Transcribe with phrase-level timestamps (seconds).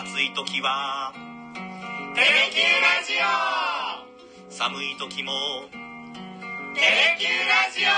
[0.00, 1.12] 暑い時は
[2.16, 5.32] 「テレキューラジオ」寒い時も
[6.74, 7.90] 「テレキューラジオ」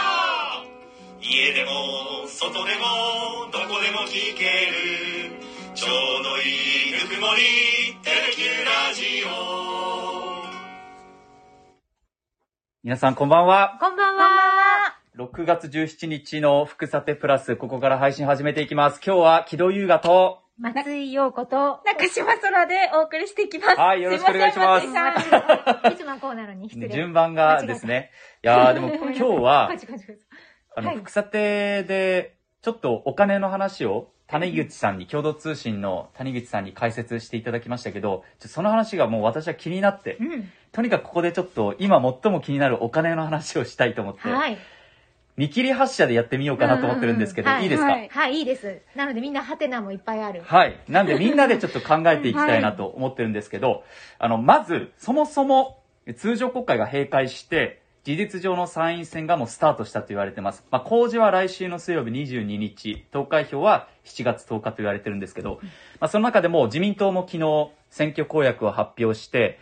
[1.23, 5.31] 家でも外でもどこでも聞ける
[5.77, 9.31] ちょうどいいぬくもり「テレキューラジオ」
[12.83, 13.79] 皆さんこんばんは。
[13.81, 14.99] こんばんは。
[15.17, 19.01] 6月17日の福さてプラス、ここから配信始めていきます。
[19.07, 23.79] 今日は木戸優雅と、松井陽子と、中島空でお送りしていきます。
[23.79, 26.89] はいよろしくお願いしますすいません松井さんいつもはこうなのに失礼。
[26.91, 28.11] 順番がですね。
[28.45, 29.71] いやーでも今日は
[30.77, 40.51] あの、はい福さてで、ちょっとお金の話を、谷口さんに、共同通信の谷口さんに解説していただきましたけど、その話がもう私は気になって、うん。
[40.71, 44.57] とにかくここでちょっと今最も気になるお金の話をしたいと思って、はい。
[45.37, 48.81] 見切り発車でやってみようかなと思ってるんですけど、うんうんうんいいですか、はいはい、いいです。
[48.95, 50.43] なのでみんなハテナもいっぱいある。
[50.45, 50.79] はい。
[50.89, 53.85] なんでみんなでちょっと考えていきたいなと思ってるんですけど、
[54.19, 55.81] あの、まず、そもそも
[56.17, 60.65] 通常国会が閉会して、事実上の参院選がもうスタートしたと言われてます。
[60.73, 65.61] まあ、公示は来週の水曜日22日、投開票は7月10日と言われてるんですけど、
[66.01, 69.61] まあ、その中でも自民党も昨日選挙公約を発表して、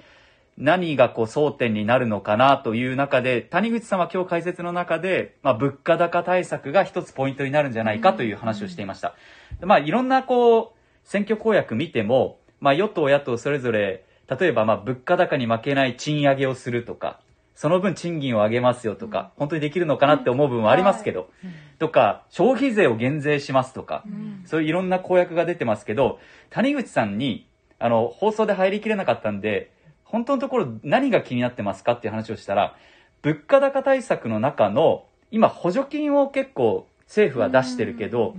[0.61, 9.15] 何がこう争点になるのかなという中で、谷口さんは今日解説の中で、まあ、物価高対策が一つポイントになるんじゃないかという話をしていました。
[9.59, 10.69] でまあ、いろんなこう、
[11.03, 17.21] 選挙公約見ても、まあ、与党、野党それぞれ、例えばまあ物価高に負けない賃上げをするとか、
[17.55, 21.31] その分賃金を上げますよとか、本当にできるのかなって思う部分はありますけど、
[21.79, 24.05] とか、消費税を減税しますとか、
[24.47, 29.73] そういういろんな公約が出てますけど、谷口さんに、あの、放送で入りきれなかったんで、
[30.11, 32.77] 本当のところ何が気になってますかっていう話をしたら、
[33.23, 38.35] 物価高対策の中の、今補助金を結構政府は出してるけど、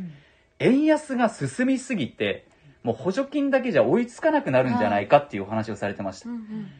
[0.59, 2.45] 円安が進みすぎて、
[2.83, 6.29] もう補助金だけじゃ追いつかなくなるんじゃないかっていうお話をされてました。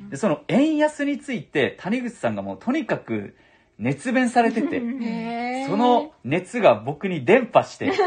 [0.10, 3.36] で、その円安について谷口さんがもうとにかく
[3.78, 4.82] 熱弁されてて、
[5.68, 7.92] その熱が僕に伝播して、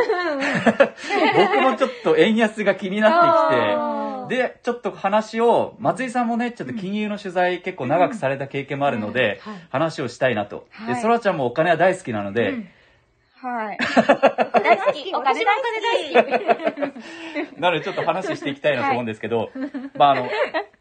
[1.36, 3.93] 僕もちょっと円安が気になってきて、
[4.28, 10.66] で、ちょっと話を、松井さんもね、ちょっと金融の取材結構長くされた経験もあるのでうんはい、話をしたいなと。
[10.86, 12.68] で、はいそらちゃんもお金は大好きなので、うん
[13.44, 13.78] はい。
[14.64, 15.14] 大好き。
[15.14, 15.60] お金大
[16.14, 16.22] 好
[17.54, 17.60] き。
[17.60, 19.50] なのでちょっと話していきたいなと思うんですけど、
[19.98, 20.30] まああの、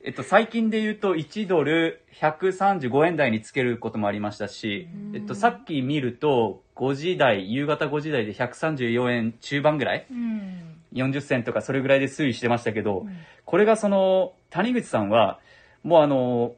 [0.06, 10.73] えっと、最近で言うと1ドル135円台につけることもありましたし、えっと、さっき見ると5時台、夕方5時台で134円中盤ぐらいうん。
[10.94, 13.06] 40銭とかそれぐらいで推移してましたけど、
[13.46, 15.40] これがその、谷口さんは、
[15.84, 16.56] もうあの、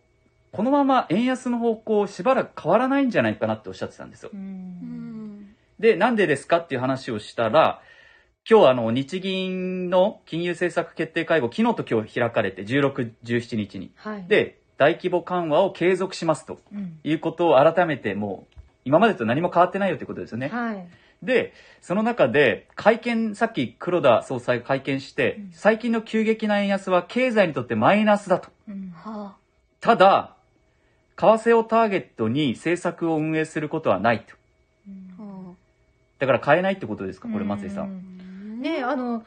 [0.52, 4.30] このまま円安の方向しばらく変わらないんじゃないかなっておっしゃってたんですよ。
[4.34, 4.38] う。
[4.38, 7.82] うんんで、なんでですかっていう話をしたら、
[8.50, 13.92] 今日あの、日銀の金融政策決定会合、昨日と今日開かれて、16、17日に。
[13.96, 17.00] はい。、で、大規模緩和を継続しますとうん。
[17.04, 20.50] いうことを改めてもう、今までと何も変わってないよってことですよね。
[20.50, 20.88] はい。
[21.26, 28.50] で、その中で、会見、さっき黒田総裁が会見して、最近の急激な円安は経済にとってマイナスだと。
[28.68, 28.92] うん。
[28.96, 29.36] は
[29.82, 30.36] ただ、
[31.18, 34.36] 為替をターゲットに政策を運営することはないと。
[35.20, 35.54] あは
[36.20, 37.28] だから変えないってことですか？
[37.30, 37.82] これ松井さ。
[37.82, 39.24] うんんねあの、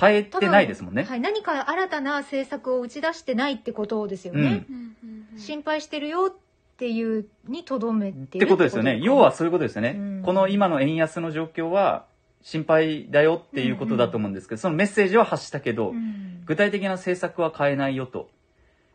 [0.00, 1.04] 変えてないですもんね。
[1.04, 1.20] はい。
[1.20, 4.40] 何か新たな政策を打ち出してないってことですよね。
[4.40, 6.32] うんうんうんうん心配してるよ
[6.74, 8.98] っていうにとどめてってることですよね。
[9.00, 9.94] 要はそういうことですよね。
[9.96, 10.22] うん。
[10.24, 12.06] この今の円安の状況は
[12.42, 16.42] 心配だよっていうことだと思うんですけど、そのメッセージは発したけど、うん。
[16.46, 18.28] 具体的な政策は変えないよと。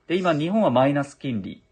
[0.08, 1.64] で、今日本はマイナス金利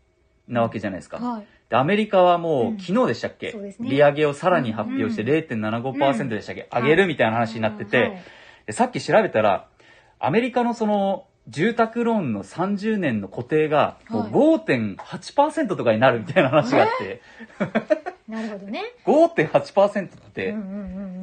[0.47, 1.17] なわけじゃないですか。
[1.17, 1.47] はい。
[1.69, 2.79] で、アメリカはもう、うん。
[2.79, 3.75] 昨日でしたっけ、ね。
[3.81, 8.23] 利上げをさらに発表してうん0.75%でしたっけ、上げるみたいな話になってて、はい。
[8.67, 9.67] でさっき調べたら、
[10.19, 17.21] アメリカのその、住宅ローンの30年の固定が、もうはい5.8%とかになるみたいな話があって、
[18.27, 18.83] なるほどね。
[19.05, 20.79] 5.8%って、うんうんうんう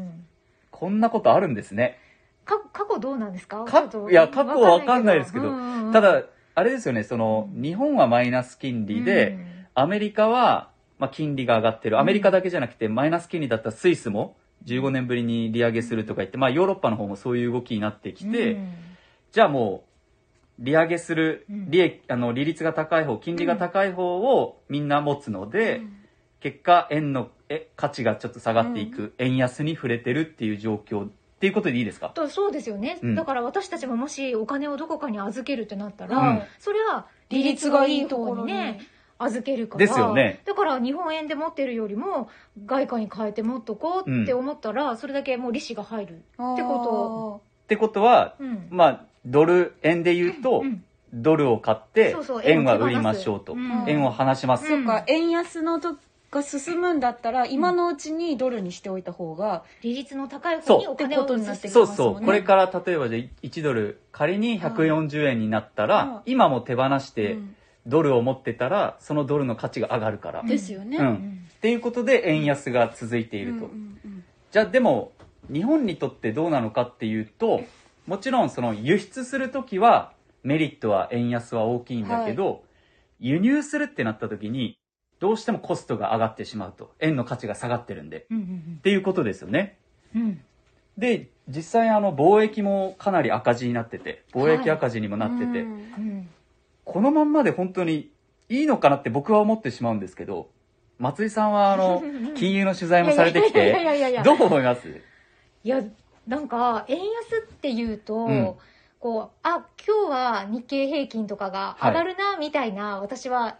[0.06, 0.24] ん。
[0.70, 1.98] こんなことあるんですね。
[2.44, 3.64] か過去どうなんですか？
[4.10, 6.22] いや、過去はわかんないですけど、うんうんうんただ、
[6.56, 9.46] あれですよね、その、日本はマイナス金利で、うん
[9.76, 10.70] アメリカは、
[11.00, 11.98] まあ、金利が上がってる。
[11.98, 14.36] アメリカだけじゃなくて、マイナス金利だったスイスも
[14.66, 18.72] 15年ぶりに利上げするとか言って、まあ、ヨーロッパの方もそういう動きになってきて、うん
[19.32, 19.88] じゃあもう、
[20.58, 21.70] 利上げする、うん。
[21.70, 25.82] 利益、あの、利率が高い方、金利が高い方をみんな持つので、
[26.40, 31.06] 結果、円の、え、価値がちょっと下がっていく、円安に触れてるっていう状況。
[31.06, 31.08] っ
[31.40, 32.08] ていうことでいいですか？
[32.10, 33.14] とそうですよね、うん。
[33.14, 36.42] だから私たちももしお金をどこかに預けるってなったら、うん。
[36.58, 38.52] それは利率がいいところに。
[38.52, 38.80] ね
[39.16, 39.86] 預けるから。
[39.86, 40.40] ですよね。
[40.44, 42.28] だから日本円で持ってるよりも
[42.66, 48.66] 外貨に変えて持っとこうって思ったら、それだけもう利子が入るってこってことは、と、うん。
[48.70, 50.84] まあ、ドル円で言うと、うん
[51.16, 53.84] ドルを買ってそうそう円は売りましょうと、うん。
[53.86, 55.96] 円を離します、うんそっか、円安のと
[56.34, 62.26] が進むんだったら、今のうちにドルにしておいた方が、利率の高い方にお金を移してそうそう、ますもんね。
[62.26, 67.56] これから例えばじゃあ1ドル仮に140円になったら、はい今も手放してうん。
[67.86, 70.96] ドルを持ってたらそのドルの価値が上がるから、んですよね。
[70.96, 71.06] うん。
[71.06, 71.46] うん。
[71.56, 74.24] っていうことで円安が続いていると、うんうんうん。
[74.50, 75.12] じゃあでも
[75.52, 77.60] 日本にとってどうなのかっていうと
[78.06, 80.12] もちろんその輸出する時は
[80.42, 82.62] メリットは円安は大きいんだけど、
[83.18, 84.78] 輸入するってなった時に
[85.20, 86.92] どうしてもコストが上がってしまうと。
[87.00, 88.22] 円の価値が下がってるんで。
[88.22, 88.80] っうんうん。
[88.82, 89.78] ていうことですよね。
[90.14, 90.22] うん。
[90.22, 90.40] うん
[90.96, 95.62] で実際あの貿易もかなり赤字になってて貿易赤字にもなってて、うんう
[95.98, 96.28] ん。
[96.84, 98.12] このまんまで本当に
[98.48, 100.50] いいのかなって僕は思ってしまうんですけど
[101.00, 102.00] 松井さんはあの
[102.36, 104.22] 金融の取材もされてきていやいやいや。
[104.22, 104.88] どう思います？
[105.64, 105.82] いや
[106.26, 108.54] なんか円安っていうと、うん。
[108.98, 113.58] こうあ今日は日経平均とかが上がるな、みたいな私は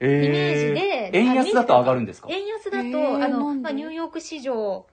[0.00, 2.28] えイメージで円安だと上がるんですか？
[2.30, 4.86] 円安だと、へーあのまあ、ニューヨーク市場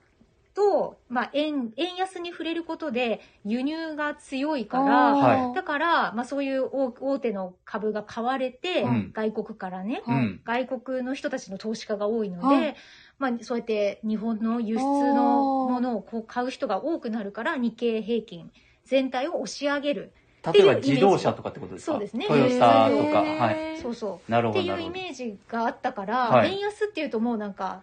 [0.54, 5.54] と、まあ、円円安に触れることで輸入が強いからはい。
[5.54, 9.10] だから、まあ、そういう大大手の株が買われて、うん。
[9.14, 10.16] 外国からね、はい。
[10.16, 10.40] うん。
[10.44, 12.76] 外国の人たちの投資家が多いので、はい
[13.18, 18.50] まあ、そうやって日本の輸出のものをこう買う人が多くなるから日経平均
[18.84, 20.12] 全体を押し上げる。
[20.52, 21.92] 例えば自動車とかってことですか？
[21.92, 22.26] そうですね。
[22.26, 23.22] トヨタとか。
[23.22, 23.78] はい。
[23.80, 26.52] そうそうなるっていうイほどなるほどメージがあったから、はい。
[26.52, 27.82] 円安っていうともうなんか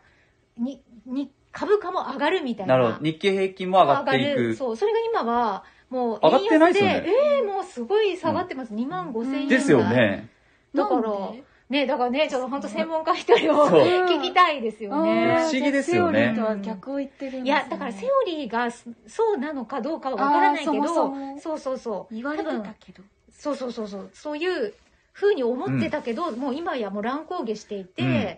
[0.58, 2.76] にに株価も上がるみたいな。
[2.78, 3.06] なるほど。
[3.06, 4.56] 日経平均も上がっていく。
[4.56, 4.76] そう。
[4.76, 7.06] それが今はもう上がってないですよね。
[7.08, 9.58] えーもうすごい下がってます、2万5千円台。
[9.58, 10.30] ですよね。
[10.76, 11.44] だからなんで？
[11.72, 15.38] ねだからねちょっと本当専門家一人を聞きたいですよね。
[15.40, 16.20] 不思議ですよね。
[16.20, 21.40] セオリーとは逆を言ってるね、いやだからセオリーがそそうなのかどうかはわからないけどそもそも。
[21.40, 22.14] そうそうそう。
[22.14, 23.02] 言われてたけど。
[23.32, 24.10] そうそうそうそう。
[24.14, 24.74] そういう
[25.14, 28.38] ふうに思ってたけど、もう今やもう乱高下していて、うん。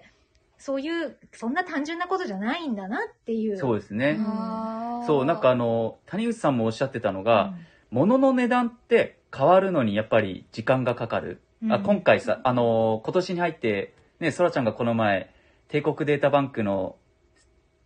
[0.59, 3.57] そういうそんな単純なことじゃないんだなっていう。
[3.57, 4.17] そうですね、
[5.05, 7.53] そうなんかあの谷口さんもおっしゃってたのが、
[7.91, 11.37] 物の値段って変わるのにやっぱり時間がかかる、うん
[11.69, 15.29] あ今回さあの今年に入ってねそらちゃんがこの前
[15.67, 16.95] 帝国データバンクの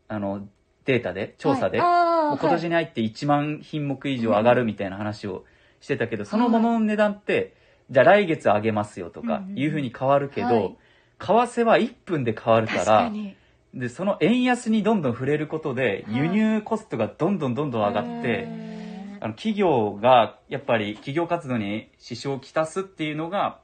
[0.08, 0.48] あの
[0.88, 1.88] データで調査で、はい。
[1.90, 5.46] あーもう今年に入って1万品目以上上がるみたいな話を
[5.80, 7.54] してたけど、その物の値段って、
[7.90, 10.78] じゃあ来月上げますよとかうんうんいうふうに変わるけど、はい。
[11.20, 13.36] 為替は1分で変わるか確からに。
[13.74, 16.18] でその円安にどんどん触れることではい。
[16.18, 23.60] 輸入コストがどんどんどんどん上がって、へあの企業がやっぱり企業活動に支障をきたすっていうのが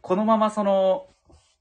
[0.00, 1.06] このままその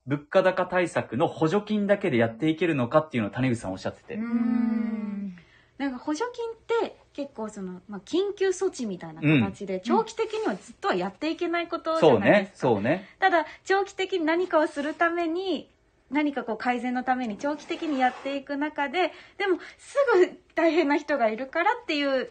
[0.06, 5.36] 物価高対策の補助金だけでやっていけるのかっていうのを谷口さんおっしゃってて、うーん。
[5.78, 15.70] なんか補助金って結構その、まあ、緊急措置みたいな形で、長期的にはずっとはやっていけないことじそうねゃないですか、そうねただ長期的に何かをするために
[16.12, 22.30] 何かこう改善のために長期的にやっていく中ででもすぐ大変な人がいるからっていう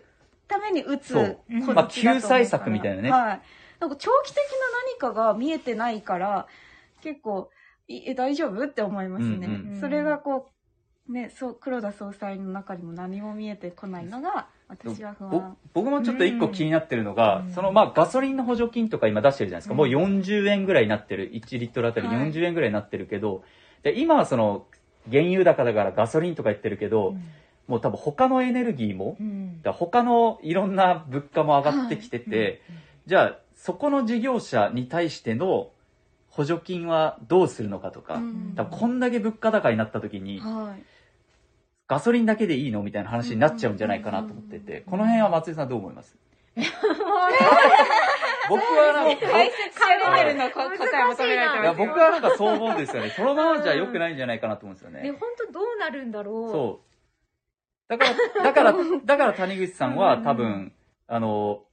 [0.48, 3.10] ために打つまあ救済策みたいなね。
[3.10, 3.40] はい
[3.84, 4.42] なんか長期的な
[5.02, 6.46] 何かが見えてないから
[7.02, 7.50] 結構
[7.86, 8.64] いえ大丈夫？
[8.64, 10.48] って思いますね、うんうんそれがこ
[11.08, 17.52] うねそう黒田総裁の中にも何も見えてこないのが私は不ぼ安僕もちょっと一個気になってるのが、うん。
[17.52, 19.78] そのまあガソリンの補助金とか今出してるじゃないですか、うん。
[19.78, 21.30] もう40円ぐらいになってる。
[21.30, 22.16] 1リットルあたりはい。
[22.32, 23.44] 40円ぐらいになってるけど、
[23.82, 24.66] で今はその
[25.10, 27.14] 原油高だからガソリンとか言ってるけど、
[27.66, 29.60] もう多分他のエネルギーもうん。
[29.62, 32.60] 他のいろんな物価も上がってきてて、はい。
[33.06, 35.70] じゃあそこの事業者に対しての
[36.28, 40.82] 補助金はどうするのかとか、うんだからこんだけ物価高になった時にはい
[41.86, 46.16] ガソリンだけでいいのみたいな話になっちゃうんじゃないかなと思ってて、この辺は松井さんどう思います？
[48.50, 49.26] 僕はなんか
[50.68, 53.10] の答え求められていやますよ僕はなんかそう思うんですよね。
[53.10, 55.10] そのままじゃ良くないんじゃないかなと思うんですよねね。
[55.12, 57.88] 本当どうなるんだろうそう。
[57.88, 60.72] だから、だから、だから谷口さんは多うんう分、
[61.06, 61.63] あの、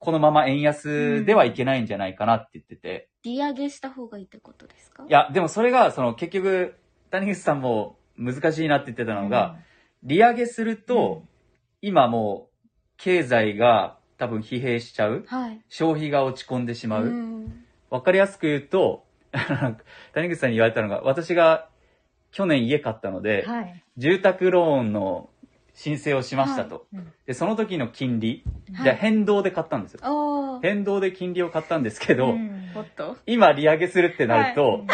[0.00, 3.08] このまま円安ではいけないんじゃないかなって言ってて。
[3.22, 5.04] 利上げした方がいいってことですか？
[5.06, 6.74] いや、でもそれが、その結局、
[7.10, 9.58] 谷口さんも難しいなって言ってたのが、
[10.02, 11.24] 利上げすると、
[11.82, 15.24] 今もう、経済が多分疲弊しちゃう。
[15.28, 17.04] はい消費が落ち込んでしまう。
[17.06, 19.04] んわかりやすく言うと、
[20.14, 21.68] 谷口さんに言われたのが、私が
[22.30, 25.28] 去年家買ったので、はい住宅ローンの
[25.82, 26.86] 申請をしましたと。
[26.92, 27.10] うん。
[27.24, 28.44] で、その時の金利、
[28.74, 28.84] はい。
[28.84, 30.60] じゃあ変動で買ったんですよ。
[30.60, 32.68] 変動で金利を買ったんですけど、うん。
[33.24, 34.84] 今利上げするってなると、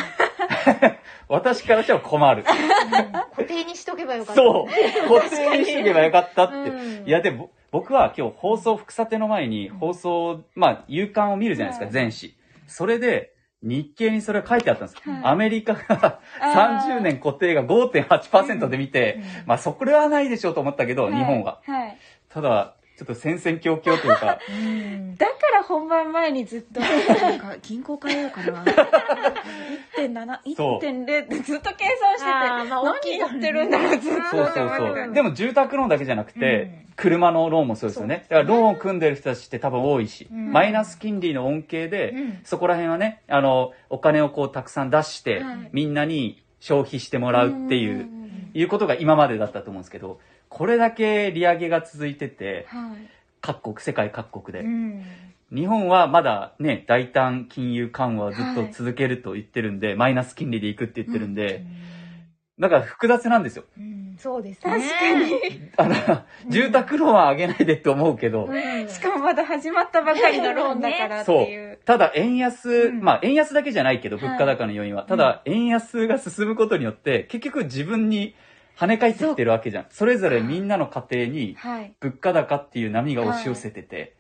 [1.29, 2.45] 私からしては困る。
[2.45, 4.41] 固定にしとけばよかった。
[4.41, 5.11] そう。
[5.13, 6.55] 固定にしとけばよかったって。
[6.71, 7.09] うん。
[7.09, 11.93] いや、でも、僕は今日放送、福さての前に放送、まあ、夕刊を見るじゃないですか、はい。
[11.93, 12.33] 全紙。
[12.69, 13.33] それで、
[13.67, 15.09] 日経にそれが書いてあったんです。
[15.09, 21.61] はいアメリカがあー30年固定が5.8%で見て、まあ、そこれはないでしょうと思ったけど、日本は。
[21.65, 21.97] はい。
[22.29, 25.17] ただ、ちょっと戦々恐々というか、 うん。
[25.17, 28.65] だから本番前にずっと、なんか銀行変えようかな。
[29.99, 30.79] 1.7、そう。
[30.79, 34.23] 1.0ってずっと計算してて、まあ大きい何言ってるんだろう、ずっと。
[34.31, 35.13] そうそうそう。
[35.13, 36.87] でも住宅ローンだけじゃなくて、うん。
[36.97, 38.25] 車のローンもそうですよね。
[38.31, 40.51] だからローンを組んでる人たちって多分多いし、うん。
[40.51, 42.41] マイナス金利の恩恵で、うん。
[42.45, 45.69] そこら辺はね、あの、お金をこうたくさん出して、はい。
[45.73, 48.26] みんなに消費してもらうっていう、ん
[48.57, 53.09] いうことが今までだったと思うんですけど、これだけ利上げが続いてて、はい。
[53.43, 54.65] 各国、世界各国で。
[54.65, 55.05] うん
[55.53, 61.65] 日本はまだね、大胆金融緩和をずっとはい続けると言ってるんで、マイナス金利でいくって言ってるんで、
[62.59, 63.65] だから複雑なんですよ。
[63.79, 64.73] うんそうですね。
[64.73, 65.71] 確かに。
[65.77, 71.66] あの、住宅ローンは上げないでって思うけど、うんしかもまだ始まったばかりのローンだからってそういう。。
[71.87, 75.05] ただ円安、うんまあ円安だけじゃないけど、はい物価高の要因は。
[75.05, 78.35] ただ円安が進むことによって、結局自分に
[78.77, 79.87] 跳ね返ってきてるわけじゃん。
[79.91, 81.95] それぞれみんなの家庭にはい。
[82.01, 84.17] 物価高っていう波が押し寄せてて、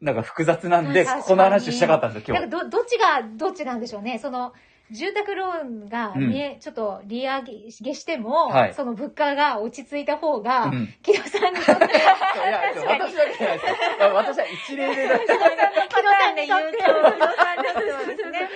[0.00, 2.50] なんか複雑なんで、この話をしたかったんですよ、今日。
[2.50, 4.18] ど、どっちが、どっちなんでしょうね。
[4.18, 4.52] その、
[4.90, 6.28] 住宅ローンがうん。
[6.28, 8.74] 見え、ちょっと利上げしても、はい。
[8.74, 10.94] その物価が落ち着いた方が、うん。
[11.02, 14.14] 木戸さんにとっては、いや、私だけじゃないですよ。
[14.14, 18.50] 私は一例で出し木戸さんにとっては、木戸さんにとですね。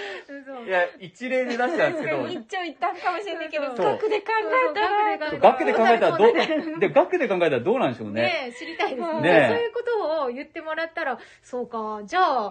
[0.66, 4.26] いや、一例で出したんですけど、一長一短かもしれないけど、額で考
[4.68, 6.34] えたら、額で考えたらどそう
[6.78, 8.22] で、額で考えたらどうなんでしょうね。
[8.22, 9.20] ねえ知りたいですね。
[9.20, 9.48] ねえ。
[9.48, 12.50] そういうことを言ってもらったら、そうか、じゃあ、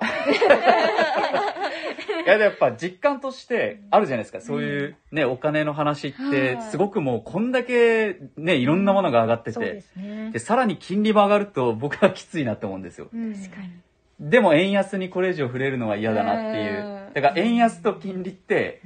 [2.25, 4.41] いや、やっぱ実感としてあるじゃないですか。
[4.41, 9.83] そういうね、お金の話っては、いすごくもうこんだけね、いろんなものが上がってて、
[10.31, 10.39] で、。
[10.39, 13.09] さらに金利も上がると僕はきついなって思うんですよ。
[13.13, 13.71] うん確かに。
[14.19, 17.09] でも円安にこれ以上触れるのは嫌だなっていうう。
[17.11, 18.81] んだから円安と金利って、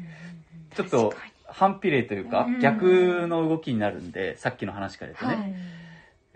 [0.75, 1.13] ちょっと
[1.45, 5.43] 反比例というかうん、逆の動きになるんで、さっきの話から言うとね。
[5.43, 5.55] はい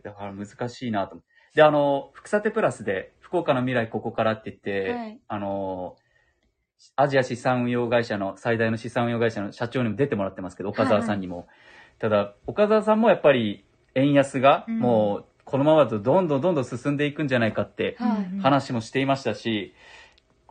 [0.05, 1.29] だから難しいなと思って。
[1.55, 5.95] で、あの、福さてプラスで、福岡の未来ここからって言って、はいあの、
[6.95, 11.47] アジア資産運用会社の、最大の資産運用会社の社長にも出てもらってますけど、岡澤さんにも。
[11.99, 13.65] ただ、岡澤さんもやっぱり、
[13.95, 19.73] 円安が、うんもう、このままだとどんどんどんどん進んでいくんじゃないかってはい話もしていましたし、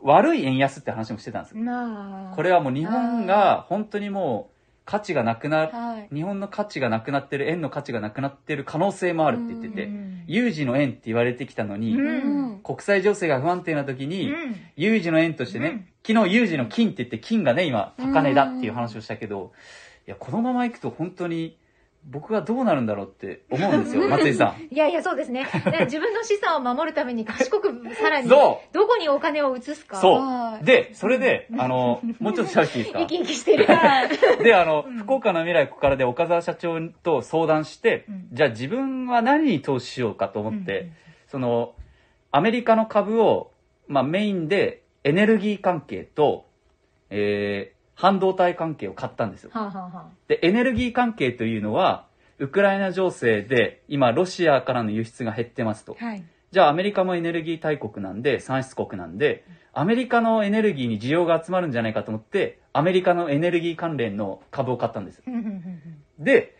[0.01, 4.54] 悪い円安って話もしてたんですこれはもう日本が本当にもう
[4.85, 6.15] 価値がなくな、はい。
[6.15, 10.23] 日本の価値がなくなってる、円の価値がなくなってる可能性もあるって言ってて、うん。
[10.27, 12.59] 有事の円って言われてきたのに、うん。
[12.63, 14.55] 国際情勢が不安定な時に、うん。
[14.75, 19.53] 有事の円としてね、昨日有事の金って言って金がね、今高値だっていう話をしたけど、
[20.07, 21.57] いや、このまま行くと本当に
[22.07, 24.73] 僕はどうなるんだろうって思うんですよ、 松井さん。
[24.73, 25.43] いやいや、そうですね。
[25.43, 29.97] ね自分の資産を守るために賢く、さらに、そどこにお金を移すか。
[29.97, 32.99] そうはいで、それで、あの、もうちょっと喋っていいですか？
[32.99, 33.65] 生き生きしてる。
[34.43, 40.91] で、あの、うん福岡の未来ここからで岡澤社長と相談して、うんじゃあ自分は何に投資しようかと思って、うん
[41.27, 41.73] その、
[42.31, 43.51] アメリカの株を、
[43.87, 46.45] まあメインでエネルギー関係と、
[47.09, 49.49] えー、半導体関係を買ったんですよ。
[49.53, 52.05] はあ、はあはあ、で、エネルギー関係というのは、
[52.37, 55.95] ウクライナ情勢で今ロシアからの輸出が減ってますと。
[55.97, 56.23] はい。
[56.51, 65.21] じゃあアメリカもエネルギー大国なんで、産出国なんで、アメリカのエネルギーに需要が集まるんじゃないかと思って、アメリカのエネルギー関連の株を買ったんです。
[66.19, 66.55] で、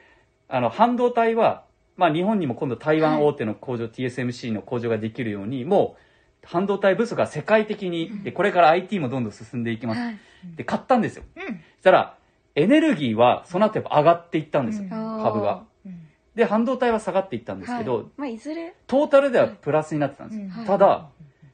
[0.47, 1.63] あの、半導体は、
[1.97, 6.01] まあ日本にも今度台湾大手の工場、TSMC の工場ができるように、もう、
[6.45, 10.01] 半導体不足が世界的に、で、これから IT もどんどん進んでいきます。
[10.01, 10.17] はい。
[10.55, 11.23] で、買ったんですよ。
[11.35, 12.17] うんそしたら、
[12.55, 14.83] エネルギーはその後やっぱ上がっていったんですよ。
[14.83, 14.89] うん
[15.23, 15.63] 株が。
[15.85, 16.01] うん
[16.35, 18.73] で、半導体は下がっていったんですけど、はいまあ、いずれ。
[18.87, 20.47] トータルではプラスになってたんですよ。
[20.59, 21.09] うんただ、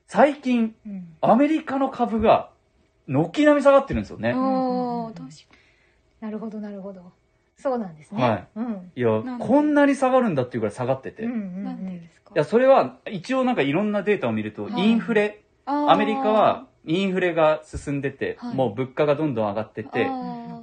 [0.07, 2.49] 最近、うんアメリカの株が、
[3.07, 4.33] 軒並み下がってるんですよね。
[6.19, 7.11] なるほど、なるほど。
[7.61, 8.23] そうなんですね。
[8.23, 8.47] はい。
[8.55, 8.91] うん。
[8.95, 9.45] いやなん、で？
[9.45, 11.23] こんなに下がるんだっていうぐらい下がってて。
[11.23, 11.63] いうんうんうん。
[11.63, 12.31] なんでですか？
[12.35, 14.73] や、それは、一応なんかいろんなデータを見ると、はい。
[14.75, 18.55] インフレ、アメリカは、インフレが進んでて、はい。
[18.55, 20.11] もう物価がどんどん上がってて、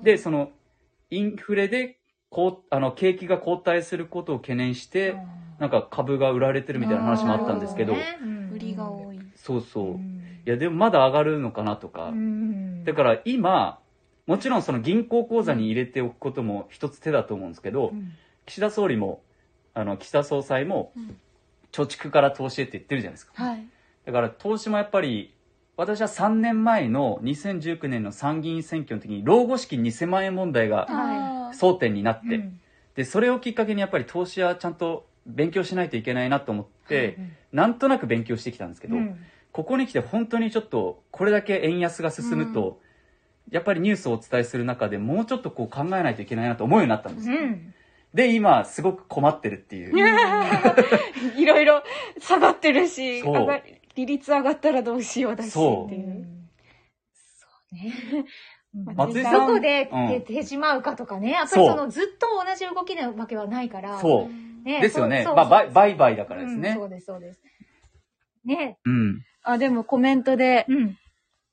[0.03, 0.51] で、その、
[1.11, 1.99] インフレで、
[2.31, 5.17] こう、あの、景気が後退することを懸念して、
[5.59, 7.95] なんか株が売られてるみたいな話もあったんですけど、
[8.53, 9.19] 売りが多い。
[9.35, 9.85] そうそう。
[9.93, 9.97] う。
[9.97, 10.23] ん。
[10.47, 12.09] いや、でもまだ上がるのかなとか。
[12.11, 12.15] う。
[12.15, 12.85] ん。
[12.85, 13.81] だから今、
[14.29, 18.13] もちろんその銀行口座に入れておくことも一つ手だと思うんですけど、うん。
[18.45, 19.23] 岸田総理も、
[19.73, 21.17] あの、岸田総裁もうん、
[21.73, 23.33] 貯蓄から投資へって言ってるじゃないですか。
[23.43, 23.67] はい。
[24.05, 25.35] だから投資もやっぱり、
[25.79, 32.61] 私は3年前の2019年の参議院選挙の時に、老後資金2000万円問題がは争点になって、うん。
[32.97, 39.19] で、それをきっかけにやっぱり投資はちゃんと勉強しないといけないなと思って、うんなんとなく勉強してきたんですけど、うん。
[39.53, 42.79] ここに来て本当にちょっとこれだけ円安が進むと、
[43.51, 47.39] やっぱりニュースをお伝えする中でもうちょっとこう考えないといけないなと思うようになったんですよ。
[47.39, 47.75] うん
[48.15, 49.93] で、今すごく困ってるっていう。
[51.39, 51.83] いろいろ
[52.19, 53.61] 下がってるし、そう上が
[53.95, 56.27] 利率上がったらどうしようだしそうっていう。
[57.39, 58.25] そうね。
[58.95, 63.99] 松井さんどこでうん出てしまうかとかね、やっぱりそうそのずっと同じ動きなわけはないから。
[63.99, 64.65] そう。
[64.65, 65.25] ねですよね。
[65.25, 66.71] そうまあ、売売買だからですね。
[66.71, 67.43] うんそうです、そうです。
[68.45, 68.79] ね。
[68.85, 69.23] うん。
[69.43, 70.99] あ、でもコメントで、うん。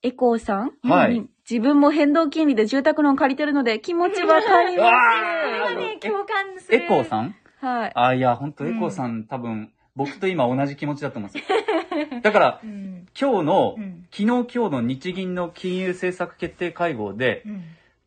[0.06, 4.90] エコーさんはいに自分も変動金利で住宅ローン借りてるので気持ちわかりまこ
[5.50, 6.84] れはね、共感する。
[6.84, 7.36] エコーさん？
[7.60, 7.66] す。
[7.66, 7.92] はい。
[7.96, 12.20] あ、いや、本当うんエコーさん、多分、僕と今同じ気持ちだと思うんですよ。
[12.22, 13.06] だから、うん。
[13.20, 14.06] 今日の、うん。
[14.12, 17.64] 昨日今日の日銀の金融政策決定会合で、うん。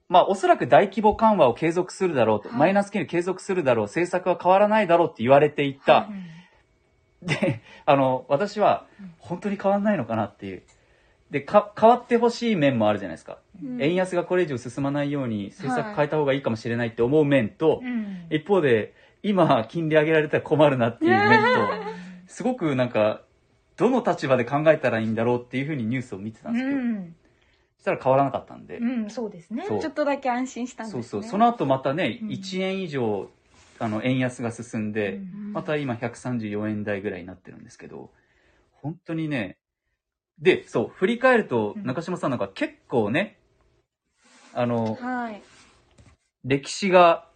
[0.09, 6.09] まあおそらく大規模緩和を継続するだろうと、はいマイナス金利継続するだろう、政策は変わらないだろうって言われていた。
[7.23, 10.63] で、あの、私はうん、本当に変わらないのかなっていう。
[11.31, 13.39] で、か、変わってほしい面もあるじゃないですか。
[13.63, 18.27] うん円安がこれ以上進まないように政策変えた方がいいかもしれないって思う面と、うん。
[18.31, 21.69] 一方で、今、金利上げられたら困るなっていう面と、
[22.29, 23.23] すごくなんか、
[23.77, 27.15] どの立場で考えたらいいんだろうっていうふうにニュースを見てたんですけど、うん。
[27.77, 29.65] そしたら変わらなかったんで、うん、そうですね。
[29.67, 31.03] ちょっとだけ安心したんですね。
[31.03, 33.31] そうそう、その後またね、うん1円以上、
[33.79, 38.11] あの、円安が進んで、うんまた今134円台ぐらいになってるんですけど、
[38.73, 39.59] 本当にね、
[40.41, 43.39] で、そう、振り返ると、うん中島さんなんか結構ね、
[44.55, 45.43] あの、はい。
[46.45, 47.29] 歴史が、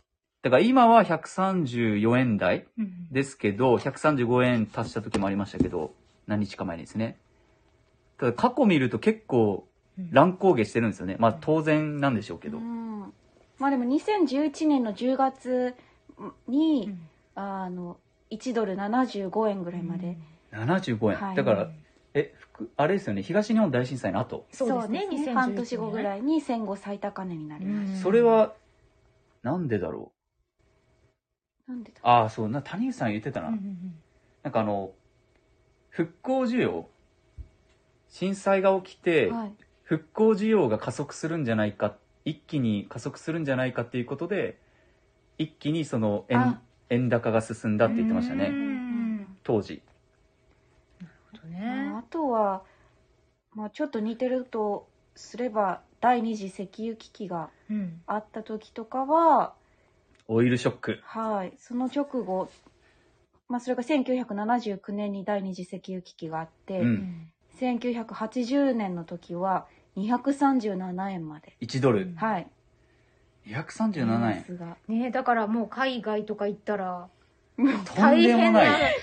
[0.42, 5.94] だから今は134円台うんですけど、135円足した時もありましたけど、
[6.26, 7.18] 何日か前にですね。
[8.18, 9.68] ただ過去見ると結構
[10.10, 11.16] 乱高下してるんですよね。
[11.18, 12.58] まあ当然なんでしょうけど。
[12.58, 13.12] うん
[13.58, 15.74] まあでも2011年の10月
[16.48, 17.96] に、うんあの、
[18.30, 20.16] 1ドル75円ぐらいまで。
[20.52, 21.16] 75円。
[21.16, 21.70] はいだから、
[22.14, 24.46] え、ふくあれですよね、東日本大震災の後。
[24.52, 28.54] そうですね、2011半年後ぐらいに戦後最高値になりましそれは、
[29.42, 30.12] なんでだろ
[31.66, 31.72] た。
[31.72, 32.00] なんでだう。
[32.02, 33.48] ああ、そう、な、谷口さん言ってたな。
[33.48, 33.94] うんうん
[34.42, 34.90] なんかあの、
[35.90, 36.88] 復興需要
[38.08, 39.52] 震災が起きて、はい。
[39.84, 44.58] 復興需要が加速するんじゃないか、一気に加速するんじゃないかっていうことで、
[45.38, 49.82] 一気にその円あ円高が進んだって言ってましたうね、ん当時。
[51.00, 51.58] なるほどね
[52.12, 52.62] とは、
[53.54, 59.54] まあちょっと似てるとすれば、第二次石油危機がうんあった時とかは、
[60.28, 61.00] オイルショック。
[61.02, 62.48] はい、その直後、
[63.48, 71.56] まあそれが1979年に第二次石油危機があって、うん1980年の時は237円まで。
[71.60, 72.12] 1ドル。
[72.16, 72.48] はい。
[73.46, 74.38] 237円。
[74.38, 74.76] ですが。
[74.88, 77.08] ねだからもう海外とか行ったら
[77.56, 78.94] とんでもない。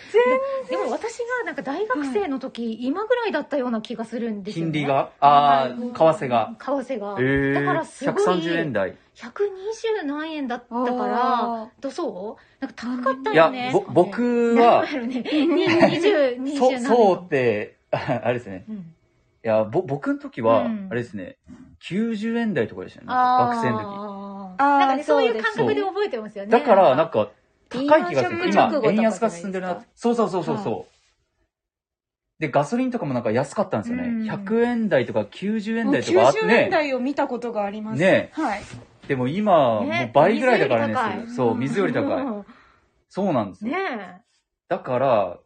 [0.70, 4.72] でも私がなんか大学生の時、今ぐらいだったような気がするんですよね。
[4.72, 5.12] 金利が？
[5.20, 6.56] ああ、はい為替が？
[6.60, 8.96] 為替が、ええだからすごい130円台。
[9.16, 12.66] 120何円だったからあどうそう？
[12.66, 18.66] なんか高かったいやよね、ぼ僕は、なんだろうね20 20そ、何円そうって、あ あれですね。
[18.68, 18.76] うん。
[18.76, 18.82] い
[19.44, 20.88] や、ぼ、僕の時は、うん。
[20.92, 21.38] あれですね、
[21.84, 23.14] 90円台とかでしたよね。
[23.14, 23.86] 学生の時。
[24.62, 26.52] あなんかね、そういう感覚で覚えてますよね。
[26.52, 27.30] だから、なんか、
[27.70, 28.50] 高い気がする。
[28.50, 29.86] 今円安が進んでるな。
[29.96, 31.00] そうそうそうそうそう。
[32.40, 34.04] で、ガソリンとかもなんか安かったんですよね。
[34.04, 36.70] うん100円台とか90円台とかあって90円ね。
[36.70, 38.00] 台を見たことがあります。
[38.00, 38.62] ねはい。
[39.08, 41.26] でも今、もねう倍ぐらいだからね。
[41.36, 42.24] そう、水より高い。
[42.24, 42.46] うん
[43.12, 43.72] そうなんですよ。
[43.74, 44.22] ね
[44.68, 45.40] だから、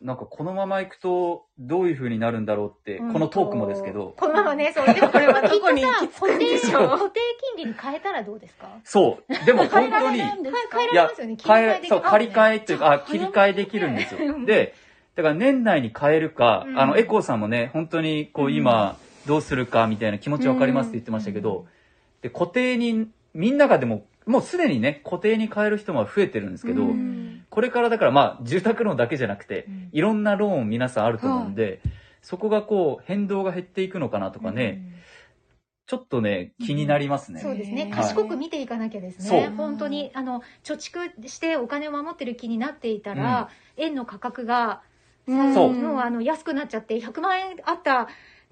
[0.00, 2.98] なんかこのまま行くと、どういう風になるんだろうって、え。
[2.98, 4.94] このトークもですけど、このままね、そう。
[4.94, 7.20] でもこれはどこに行き着くんでしょう固定
[7.54, 8.68] 金利に変えたらどうですか？
[8.82, 9.44] そう。
[9.44, 10.78] でも本当に、変えられるんですか？
[10.78, 14.46] 変えいやられますよね。、変え、そう、借り換ええっていうか、あ、切り替えできるんですよ。
[14.46, 14.74] で、
[15.16, 21.66] だから年内に変えるか、うんあの、エコーさんもね、本当にこう今、どうするかみたいな気持ちわかりますって言ってましたけど、
[22.22, 29.88] で、固定に、みんながでも、もうすでにね、固定に変える人も増えてるんですけど、うんこれからだからまあ、住宅ローンだけじゃなくて、うん。
[29.92, 31.80] いろんなローン皆さんあると思うんで、
[32.22, 34.82] そこがこう、変動が減っていくのかなとかね、
[35.86, 37.40] ちょっとね、気になりますね。
[37.40, 37.82] そうですね。
[37.82, 37.90] はい。
[37.90, 39.40] 賢く見ていかなきゃですそう。
[39.40, 39.48] ね。
[39.48, 44.82] 本当に、あの、貯蓄してお金を守ってる気になっていたら、円の価格が、
[45.26, 45.52] うん。
[45.52, 48.06] そうもうあの、安くなっちゃって、100万円あった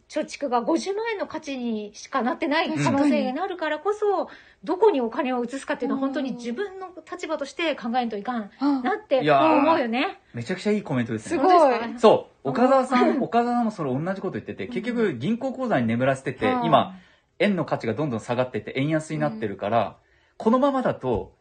[0.08, 4.28] 貯蓄が50万円の価値にしかなってない可能性があるからこそ、
[4.64, 10.20] どこにお金を移すかっていうのは本当に自分の立場として考えんといかんあなっていやー思うよね。
[10.32, 11.38] めちゃくちゃいいコメントですね。
[11.38, 11.98] すごい。
[11.98, 16.94] そう、岡澤さん、岡澤さんもそれ同じこと言ってて、結局銀行口座に眠らせてて、はい今、
[17.38, 19.96] 円の価値がどんどん下がってて、円安になってるから、
[20.38, 21.36] このままだと、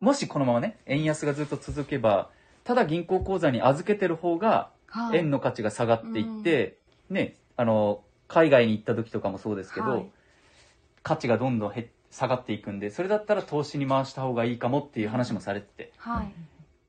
[0.00, 2.30] もしこのままね、円安がずっと続けば、
[2.64, 5.18] ただ銀行口座に預けてる方がはい。
[5.18, 6.78] 円の価値が下がっていって、
[7.10, 10.10] ね、あの、海外に行った時とかもそうですけど、はい。
[11.02, 16.32] 価値がどんどん減っ下がっていくんで、それだったら投資に回した方がいいかもっていう話もされてて、はい。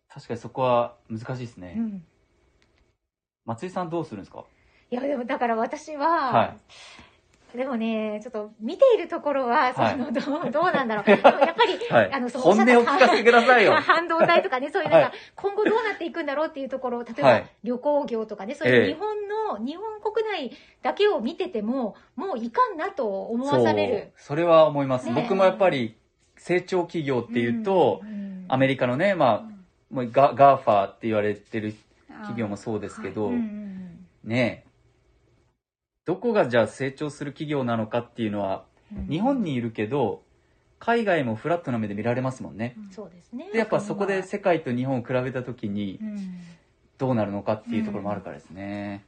[0.09, 1.75] 確かにそこは難しいですね。
[1.77, 2.05] うん。
[3.45, 4.45] 松井さんどうするんですか？
[4.89, 6.55] いや、でもだから私は、は
[7.55, 9.97] でもね、ちょっと見ているところは、そはい。
[9.97, 11.09] の、どう、どうなんだろう。
[11.09, 11.31] やっぱ
[11.65, 12.13] り、 はい。
[12.13, 13.73] あの、その本音を聞かせてくださいよ。
[13.81, 15.17] 半導体とかね、そういうなんか、はい。
[15.35, 17.45] 今後どうなっていくんだろうっていうところを、例えばはい。
[17.63, 18.75] 旅行業とかね、そうええ。
[18.75, 24.11] いう日本の、日本国内だけを見てても、もういかんなと思わされる。
[24.17, 25.07] それは思います。
[25.07, 25.13] ね。
[25.15, 25.95] 僕もやっぱり
[26.35, 28.17] 成長企業っていうと、うん
[28.49, 31.75] アメリカのね、まあ、もうガガーファーって言われてる
[32.07, 34.07] 企業もそうですけど、うんうん。
[34.23, 34.66] ねえ
[36.07, 40.23] どこがじゃあ成長する企業なのかっていうのは、うん日本にいるけど、
[40.79, 42.77] 海外もフラットな目で見られますもんね。
[42.89, 43.49] そうですね。
[43.51, 46.39] で、やっぱそこで世界と日本を比べたときにう、ん
[46.97, 49.03] どうなるのかっていうところもあるからですね。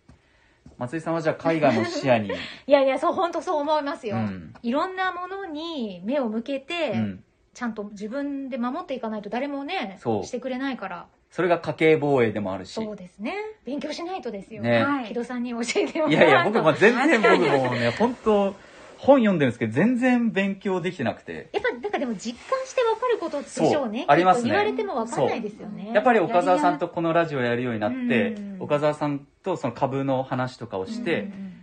[0.77, 2.27] 松井さんはじゃあ海外も視野に、
[2.67, 4.17] いやいや、そう、本当そう思いますよ。
[4.17, 7.23] うんいろんなものに目を向けて、うん。
[7.53, 12.73] ちゃんと自分で守っていかないと誰もねそうしてくれないからそれが家計防衛でもあるし。
[12.73, 13.35] そうですね。
[13.65, 14.83] 勉強しないとですよ、ね。
[14.83, 15.05] はい。
[15.05, 18.55] 木戸さんに教えてもいやいや、僕も全然僕もね、本当
[18.97, 21.49] 本読んでるんですけど、全然勉強できてなくて。
[21.53, 24.05] やっぱなんかでも実感して分かることでしょうね。
[24.07, 24.49] ありますね。
[24.49, 25.91] 言われても分かんないですよね。
[25.93, 31.55] やっぱり岡澤さんとこのラジオやるようになってうん、岡澤さんとその株の話とかをして、うん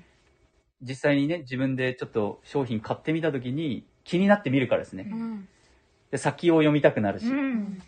[0.82, 5.08] 実際にね、自分でちょっと商品買ってみたときに気になってみるからですね。
[5.10, 5.48] うん。
[6.10, 7.26] で、先を読みたくなるし。
[7.26, 7.82] うん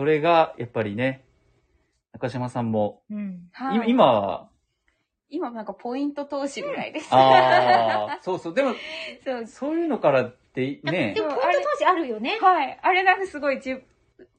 [0.00, 1.26] それが、やっぱりね、
[2.14, 3.50] 中島さんも、うん。
[3.52, 3.76] はい。
[3.76, 4.48] 今今は、
[5.28, 7.08] 今なんかポイント投資ぐらいです。
[7.14, 8.72] ああ、そうそう、でも、
[9.22, 9.46] そう。
[9.46, 11.12] そういうのからってね。
[11.14, 12.38] で、もポイント当時あるよね。
[12.40, 12.78] はい。
[12.80, 13.76] あれなんかすごいじ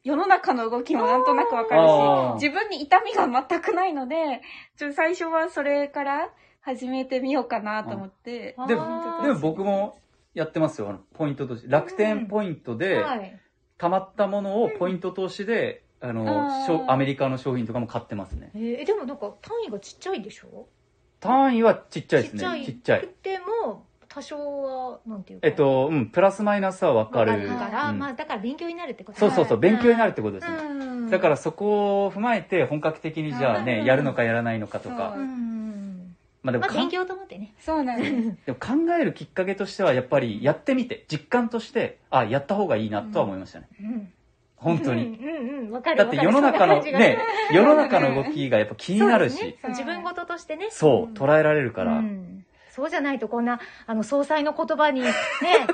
[0.03, 4.41] 世の中の動きもなんとなくわかるし、自分に痛みが全くないので、
[4.77, 8.55] ちょっと最初はそれから始めてみようかなと思って。
[8.67, 9.99] でも、でも僕も
[10.33, 11.69] やってますよ、あのポイント投資。
[11.69, 13.39] 楽天ポイントで、はい
[13.81, 16.23] 貯まったものをポイント投資で、あの、
[16.61, 18.51] あーしょアメリカの商品とかも買ってますね。
[18.53, 20.67] えーでもなんか単位がちっちゃいでしょ？
[21.19, 22.39] 単位はちっちゃいですね。
[22.39, 23.01] ちっちゃいちっちゃい。
[23.01, 27.47] くても多少はなんていうかえっと、うん、プラスマイナスはわかる。
[27.49, 30.57] わから、うんまあだから勉強になるってことそうそうそう、勉強になるってことでですね。
[30.69, 30.73] う
[31.07, 35.15] んだからそこを踏まえて本格的にじゃあね、うんやるのかやらないのかとか。
[35.17, 35.90] うん
[36.43, 37.53] まあでもまあ勉強と思ってね。
[37.59, 38.37] そうなんです。
[38.45, 43.67] でも考えるきっかけとしてはやっぱりやってみて、実感として、あ、やった方がいいなとは思いましたね。
[43.79, 44.13] うん。
[44.55, 45.05] 本当に。
[45.05, 47.17] うんうんうんわかるだって世の中のね、
[47.53, 49.57] 世の中の動きがやっぱ気になるし。
[49.69, 50.67] 自分事としてね。
[50.69, 51.93] そう、捉えられるから。
[51.93, 55.09] うんそうじゃないとこんなあの総裁の言葉にね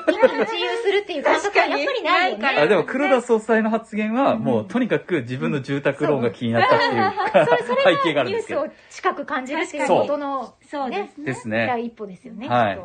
[0.07, 2.47] 一喜一憂するっていう感覚はやっぱりないよね。
[2.47, 4.43] あでも黒田総裁の発言は、うん。
[4.43, 7.47] もうとにかく自分の住宅ローンが気になったっていうか、
[7.83, 8.65] 背景があるんですけど。
[8.65, 8.87] ニュースを。
[8.89, 10.89] 近く感じるっていうことのそう。
[10.89, 11.25] ですね。
[11.25, 11.67] ですね。
[11.67, 12.81] 第一歩ですよねはい。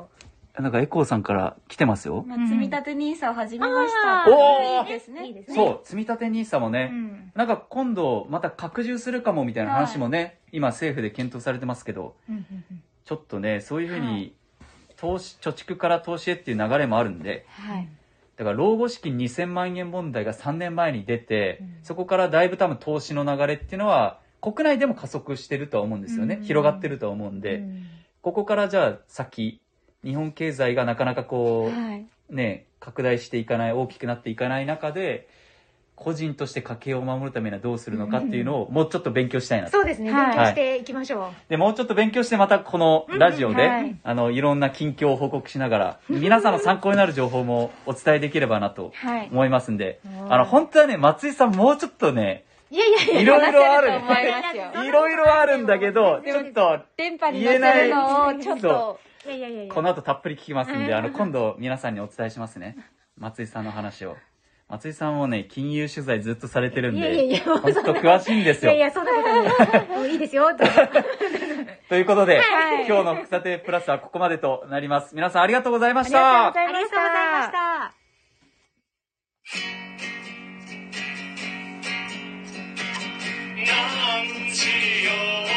[0.61, 2.25] なんかエコーさんから来てますよ。
[2.27, 4.27] まあ、積み立て NISA を始めました。
[4.31, 4.83] おー。
[4.83, 5.27] いいですね。
[5.27, 5.57] いいですね。
[5.57, 7.33] そう、積み立て NISA もうね、ん。
[7.35, 14.35] なんか今度また拡充するかもみたいな話もね、今政府で検討されてますけど、うんうんうんちょっとね、そういうふうはに、
[14.97, 17.89] 投資、貯蓄から投資へっていう流れもあるんで、はい。
[18.37, 26.37] だから老後資金2000万円問題が3年前に出て、うんそこからだいぶ多分投資の流れっていうのは、国内でも加速してるとは思うんですよね。
[26.37, 27.87] うん広がってるとは思うんで、うん
[28.23, 29.61] ここからじゃあ先、
[30.05, 32.07] 日本経済がなかなかこはい。
[32.31, 35.29] う、ね、拡大していかない、大きくなっていかない中で、
[36.03, 39.73] 個人として家計を守るためにはどうするのかっていうのをもうちょっと勉強したいなと。
[39.73, 40.11] そうですね。
[40.13, 40.27] はい。
[40.27, 49.29] 勉強していきましょで、もうちょっと勉強してまたこのラジオで、うんはいあの、いろんな近況を報告しながら、皆さんの参考になる情報もお伝えできればなとはい。
[49.31, 58.99] 思いますんで、はいあの、本当はね、松井さんもうちょっとね、ういやいやいやいろいろあるいろいろあるんだけど、ちょっと、電波に乗せるのをちょっと、
[59.73, 60.95] この後たっぷり聞きますんで、うん。
[60.95, 62.77] あの、今度皆さんにお伝えしますね。
[63.19, 64.17] 松井さんの話を。
[64.73, 68.89] 松井さんもね、金融取材ずっとされてるんいやいやいで、や本当詳しいんですよいやい。
[68.89, 69.29] やそんなこと
[69.79, 70.65] ないもういいですよと
[71.91, 75.15] ということで、はい今日の福さてプラスはここまでとなります。
[75.15, 76.65] 皆さんありがとうございましありがとうたご。
[76.65, 77.93] ざいましありがとうございま
[85.45, 85.52] した